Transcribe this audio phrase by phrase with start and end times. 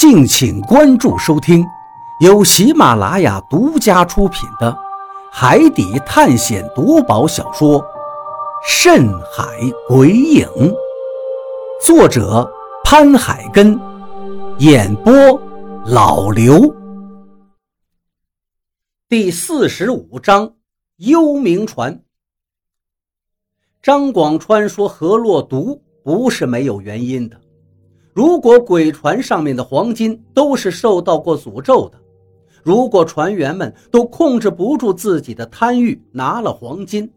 [0.00, 1.62] 敬请关注收听，
[2.20, 4.72] 由喜马拉雅独家出品的
[5.30, 7.78] 《海底探险夺宝小说》
[8.66, 9.44] 《深海
[9.86, 10.46] 鬼影》，
[11.84, 12.50] 作者
[12.82, 13.78] 潘海根，
[14.60, 15.12] 演播
[15.84, 16.74] 老刘。
[19.06, 20.54] 第四十五章：
[20.96, 22.02] 幽冥船。
[23.82, 27.38] 张广川说：“河洛毒不是没有原因的。”
[28.12, 31.98] 如果鬼船上面的黄金都是受到过诅咒的，
[32.62, 37.10] 如果船员们都控制不住自己的贪欲，拿了黄金，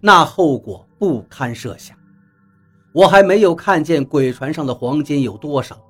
[0.00, 1.96] 那后果不堪设想。
[2.92, 5.80] 我还没有看见鬼船上的黄金有多少，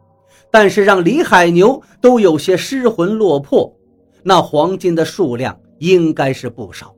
[0.51, 3.75] 但是让李海牛都有些失魂落魄，
[4.23, 6.95] 那黄金的数量应该是不少。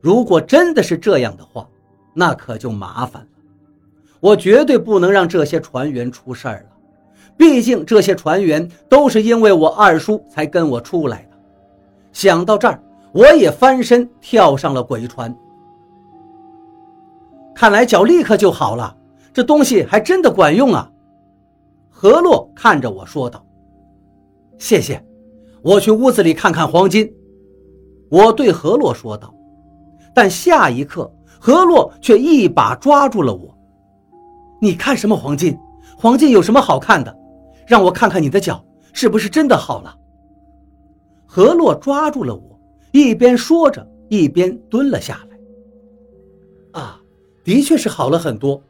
[0.00, 1.68] 如果真的是这样的话，
[2.14, 3.28] 那可就麻烦了。
[4.20, 6.76] 我绝对不能让这些船员出事儿了，
[7.36, 11.38] 毕竟这些船员都是因为我二叔才跟我出来的。
[12.12, 15.34] 想到这儿，我也翻身跳上了鬼船。
[17.54, 18.96] 看来脚立刻就好了，
[19.32, 20.90] 这东西还真的管用啊！
[21.90, 23.44] 何洛看着我说道
[24.58, 25.04] ：“谢谢，
[25.62, 27.12] 我去屋子里看看黄金。”
[28.10, 29.34] 我对何洛说道，
[30.14, 33.57] 但下一刻，何洛却一把抓住了我。
[34.60, 35.58] 你看什么黄金？
[35.96, 37.16] 黄金有什么好看的？
[37.66, 39.96] 让我看看你的脚是不是真的好了。
[41.26, 42.58] 何洛抓住了我，
[42.92, 46.80] 一边说着，一边蹲了下来。
[46.80, 47.00] 啊，
[47.44, 48.62] 的确是好了很多。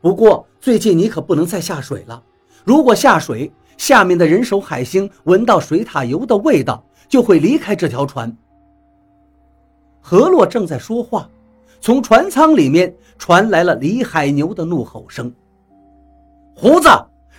[0.00, 2.22] 不过最近你可不能再下水了。
[2.64, 8.34] 如果下水，下面的人手海星闻到水獭油的味道，就会离开这条船。
[10.00, 11.28] 何洛正在说话。
[11.80, 15.32] 从船舱里面传来了李海牛的怒吼声
[16.54, 16.88] ：“胡子，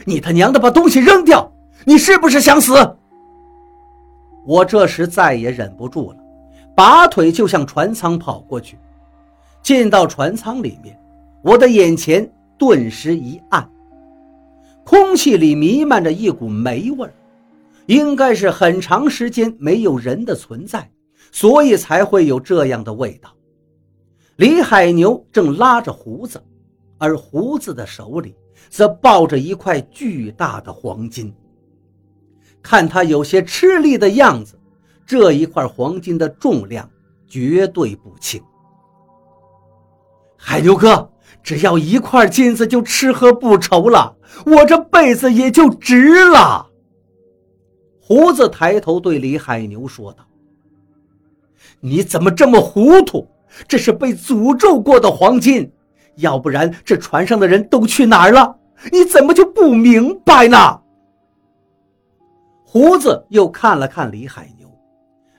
[0.03, 1.52] 你他娘的把东西扔掉！
[1.86, 2.73] 你是不是想死？”
[4.44, 6.17] 我这时再也忍不住了，
[6.75, 8.77] 拔腿就向船舱跑过去。
[9.61, 10.99] 进到船舱里面，
[11.43, 12.27] 我的眼前
[12.58, 13.70] 顿时一暗，
[14.83, 17.14] 空气里弥漫着一股霉味儿，
[17.86, 20.89] 应该是很长时间没有人的存在，
[21.32, 23.30] 所以才会有这样的味道。
[24.37, 26.43] 李海牛正拉着胡子，
[26.97, 28.36] 而胡子的手里
[28.69, 31.33] 则抱着一块巨大的黄金。
[32.61, 34.58] 看他有些吃力的样子，
[35.05, 36.89] 这一块黄金的重量
[37.27, 38.42] 绝对不轻。
[40.37, 41.11] 海牛哥，
[41.43, 44.15] 只要一块金子就吃喝不愁了，
[44.45, 46.67] 我这辈子也就值了。
[47.99, 50.25] 胡子抬头对李海牛说道
[51.80, 53.27] ：“你怎么这么糊涂？”
[53.67, 55.72] 这是被诅咒过的黄金，
[56.16, 58.58] 要不然这船上的人都去哪儿了？
[58.92, 60.82] 你怎么就不明白呢？
[62.66, 64.67] 胡子又看了看李海牛，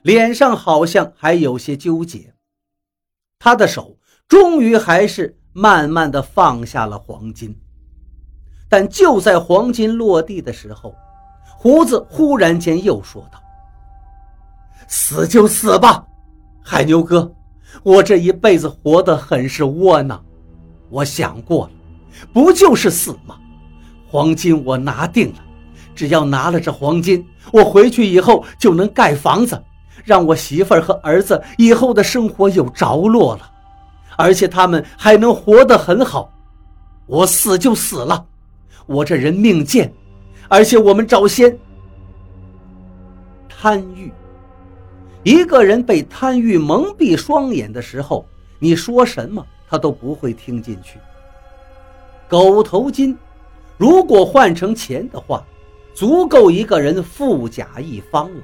[0.03, 2.33] 脸上好像还有些纠结。
[3.39, 3.97] 他的手
[4.29, 7.59] 终于还是慢慢的放下了黄金，
[8.69, 10.95] 但就在黄金落地的时候，
[11.59, 13.43] 胡子忽然间又说道
[14.87, 16.07] ：“死就死吧，
[16.63, 17.35] 海牛哥。”
[17.83, 20.23] 我这一辈子活得很是窝囊，
[20.91, 21.73] 我想过了，
[22.33, 23.37] 不就是死吗？
[24.07, 25.39] 黄金我拿定了，
[25.95, 29.61] 只要拿了这黄金，我回去以后就能盖房子，
[30.05, 33.51] 让我媳妇儿和儿子以后的生活有着落了，
[34.17, 36.31] 而且他们还能活得很好。
[37.07, 38.27] 我死就死了，
[38.87, 39.93] 我这人命贱，
[40.49, 41.59] 而且我们早先
[43.49, 44.13] 贪欲。
[45.25, 48.27] 一个人被贪欲蒙蔽双眼的时候，
[48.59, 50.99] 你说什么他都不会听进去。
[52.29, 53.17] 狗头金，
[53.79, 55.45] 如果换成钱的话，
[55.95, 58.41] 足够一个人富甲一方了。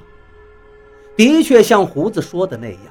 [1.17, 2.81] 的确像胡子说的那样，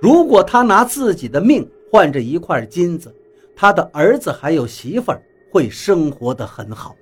[0.00, 3.14] 如果他拿自己的命换这一块金子，
[3.54, 6.96] 他的儿子还有媳妇儿会生活的很好。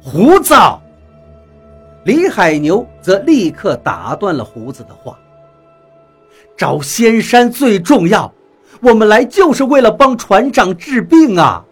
[0.00, 0.54] 胡子。
[2.08, 5.18] 李海牛则立刻打断了胡子的话
[6.56, 8.32] ：“找仙山最重要，
[8.80, 11.62] 我们来就是为了帮船长治病啊！”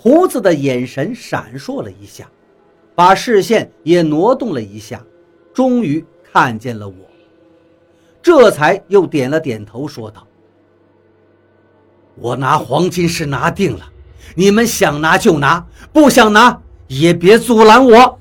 [0.00, 2.26] 胡子的眼神闪烁了一下，
[2.94, 5.04] 把视线也挪动了一下，
[5.52, 6.94] 终于看见了我，
[8.22, 10.26] 这才又点了点头，说道
[12.16, 13.84] ：“我拿黄金是拿定了，
[14.34, 15.62] 你们想拿就拿，
[15.92, 18.16] 不想拿也别阻拦我。”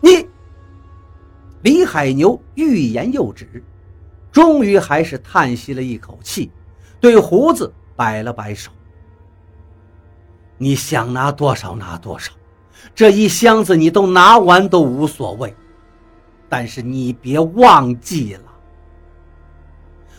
[0.00, 0.26] 你，
[1.62, 3.62] 李海牛欲言又止，
[4.32, 6.50] 终于还是叹息了一口气，
[7.00, 8.70] 对胡子摆了摆手
[10.56, 12.32] ：“你想拿多少拿多少，
[12.94, 15.54] 这一箱子你都拿完都无所谓，
[16.48, 18.42] 但是你别忘记了。”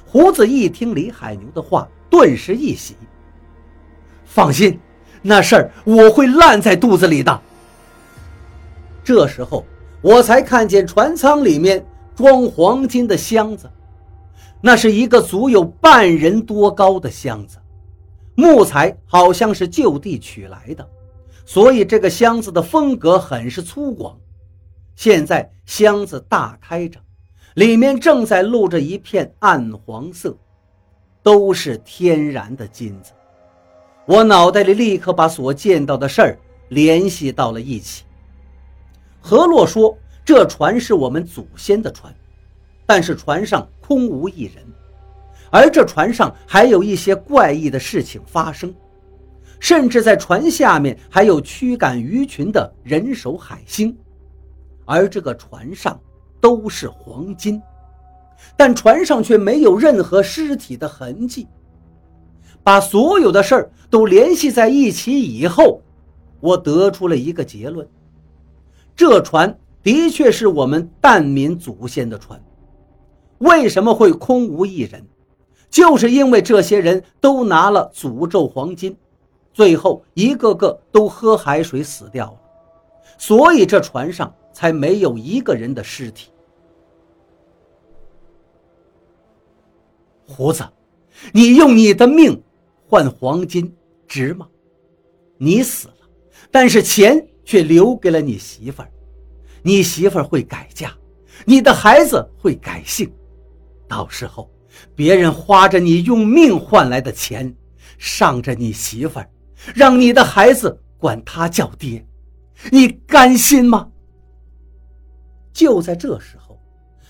[0.06, 2.96] 胡子一听李海牛的话，顿时一喜。
[4.26, 4.80] 放心，
[5.22, 7.42] 那事儿我会烂在肚子里的。
[9.04, 9.66] 这时候，
[10.02, 13.70] 我才看见船舱里面装黄金的箱子，
[14.60, 17.58] 那是一个足有半人多高的箱子，
[18.36, 20.88] 木材好像是就地取来的，
[21.46, 24.16] 所以这个箱子的风格很是粗犷。
[24.96, 27.00] 现在箱子大开着，
[27.54, 30.36] 里面正在露着一片暗黄色，
[31.22, 33.12] 都是天然的金子。
[34.06, 36.40] 我脑袋里立刻把所见到的事儿
[36.70, 38.04] 联系到了一起。
[39.22, 39.96] 何洛说
[40.26, 42.14] ：“这船是我们祖先的船，
[42.88, 44.66] 但是船上空无一人，
[45.52, 48.74] 而这船上还有一些怪异的事情发生，
[49.60, 53.96] 甚至在船下面还有驱赶鱼群的人手海星，
[54.86, 55.98] 而这个船上
[56.42, 57.62] 都是黄金，
[58.58, 61.48] 但船上却没有任何尸体的痕迹。
[62.64, 65.80] 把所有的事儿都联系在一起以后，
[66.40, 67.88] 我得出了一个结论。”
[69.02, 72.40] 这船的确是我们蛋民祖先的船，
[73.40, 75.04] 为什么会空无一人？
[75.72, 78.96] 就是因为这些人都拿了诅咒黄金，
[79.54, 82.40] 最后一个个都喝海水死掉了，
[83.18, 86.30] 所以这船上才没有一个人的尸体。
[90.28, 90.64] 胡子，
[91.34, 92.40] 你用你的命
[92.88, 93.76] 换黄金
[94.08, 94.48] 值吗？
[95.40, 95.96] 你死了，
[96.52, 97.28] 但是钱。
[97.44, 98.92] 却留给了你媳妇儿，
[99.62, 100.92] 你媳妇儿会改嫁，
[101.46, 103.12] 你的孩子会改姓，
[103.88, 104.50] 到时候
[104.96, 107.54] 别人花着你用命换来的钱，
[107.98, 109.30] 上着你媳妇儿，
[109.76, 112.06] 让你的孩子管他叫爹，
[112.72, 113.90] 你甘心吗？
[115.52, 116.58] 就在这时候，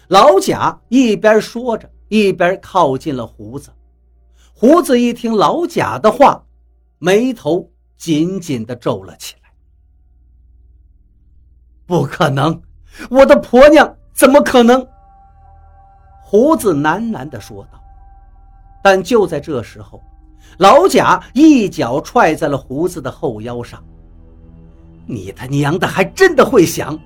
[0.07, 3.69] 老贾一边说着，一边靠近了胡子。
[4.53, 6.43] 胡子一听老贾的话，
[6.97, 9.40] 眉头紧紧地皱了起来。
[11.91, 12.57] 不可能，
[13.09, 14.87] 我的婆娘怎么可能？
[16.21, 17.77] 胡子喃喃地说道。
[18.81, 20.01] 但就在这时候，
[20.57, 23.83] 老贾一脚踹在了胡子的后腰上。
[25.05, 26.97] 你他娘的还真的会想！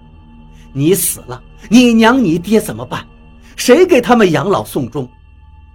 [0.72, 3.04] 你死了，你娘你爹怎么办？
[3.56, 5.10] 谁给他们养老送终？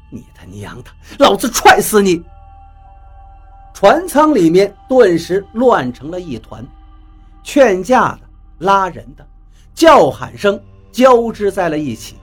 [0.08, 2.22] 你他娘的，老子踹死你！
[3.74, 6.64] 船舱里面顿时乱成了一团，
[7.42, 8.29] 劝架的。
[8.60, 9.26] 拉人的
[9.74, 10.60] 叫喊声
[10.92, 12.16] 交织在了一起，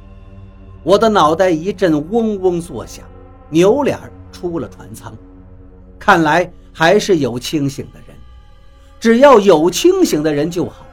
[0.84, 3.06] 我的脑袋一阵嗡嗡作响，
[3.50, 3.98] 扭脸
[4.32, 5.16] 出了船舱。
[5.98, 8.16] 看来还是有清醒的人，
[9.00, 10.86] 只要有清醒的人就好，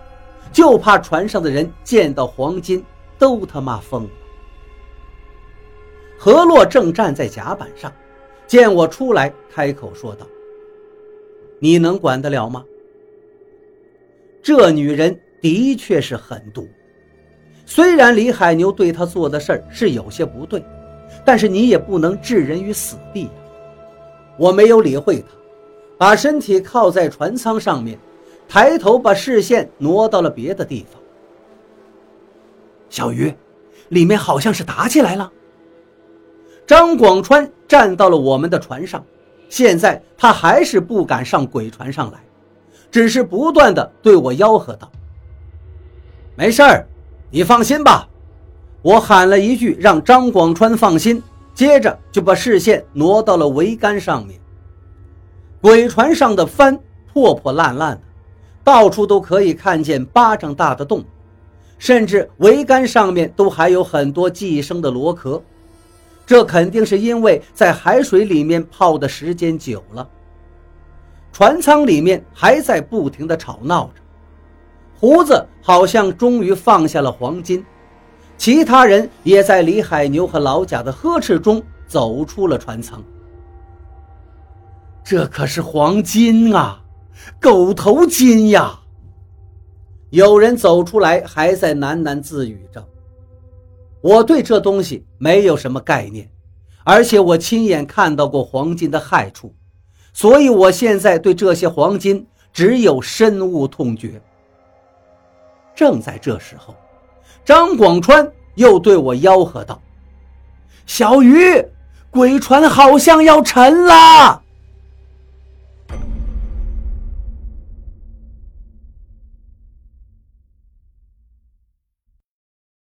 [0.50, 2.82] 就怕船上的人见到黄金
[3.18, 4.10] 都他妈疯了。
[6.16, 7.92] 何洛正站在甲板上，
[8.46, 10.26] 见我出来，开口说道
[11.60, 12.64] ：“你能管得了吗？”
[14.42, 15.20] 这女人。
[15.44, 16.66] 的确是狠毒，
[17.66, 20.64] 虽然李海牛对他做的事儿是有些不对，
[21.22, 23.30] 但是你也不能置人于死地呀。
[24.38, 25.26] 我没有理会他，
[25.98, 27.98] 把身体靠在船舱上面，
[28.48, 30.98] 抬头把视线挪到了别的地方。
[32.88, 33.30] 小鱼，
[33.90, 35.30] 里面好像是打起来了。
[36.66, 39.04] 张广川站到了我们的船上，
[39.50, 42.18] 现在他还是不敢上鬼船上来，
[42.90, 44.90] 只是不断的对我吆喝道。
[46.36, 46.86] 没事儿，
[47.30, 48.08] 你放心吧。
[48.82, 51.22] 我喊了一句，让张广川放心，
[51.54, 54.40] 接着就把视线挪到了桅杆上面。
[55.60, 56.78] 鬼船上的帆
[57.12, 58.00] 破破烂烂的，
[58.64, 61.04] 到处都可以看见巴掌大的洞，
[61.78, 65.40] 甚至桅杆上面都还有很多寄生的螺壳。
[66.26, 70.08] 这肯定是因为在海水里面泡的时间久了。
[71.32, 74.02] 船舱里面还在不停地吵闹着。
[75.04, 77.62] 胡子好像终于放下了黄金，
[78.38, 83.04] 其他人也在李海牛和老贾的呵斥中走出了船舱。
[85.04, 86.80] 这可是黄金啊，
[87.38, 88.80] 狗头金呀！
[90.08, 92.82] 有人走出来，还在喃喃自语着。
[94.00, 96.26] 我对这东西没有什么概念，
[96.82, 99.54] 而且我亲眼看到过黄金的害处，
[100.14, 104.18] 所以我现在对这些黄金只有深恶痛绝。
[105.74, 106.74] 正在这时候，
[107.44, 109.80] 张广川又对我吆喝道
[110.86, 111.66] ：“小鱼，
[112.10, 114.42] 鬼船好像要沉了。”